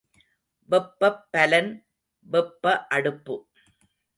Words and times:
வெப்பப்பலன் 0.69 1.69
வெப்ப 2.25 2.65
அடுப்பு. 2.89 3.35